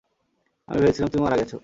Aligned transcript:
আমি 0.67 0.79
ভেবেছিলাম 0.79 1.09
তুমি 1.11 1.23
মারা 1.23 1.37
গেছ! 1.39 1.51